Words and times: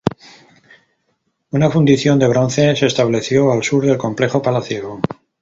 Una 1.51 1.69
fundición 1.69 2.17
de 2.17 2.27
bronce 2.27 2.75
se 2.75 2.87
estableció 2.87 3.51
al 3.51 3.61
sur 3.61 3.85
del 3.85 3.99
complejo 3.99 4.41
palaciego. 4.41 4.99